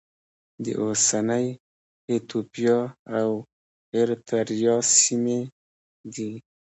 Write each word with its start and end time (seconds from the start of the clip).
د 0.63 0.65
اوسنۍ 0.83 1.47
ایتوپیا 2.09 2.79
او 3.19 3.29
اریتریا 3.97 4.75
سیمې 4.99 5.39
دي. 6.13 6.31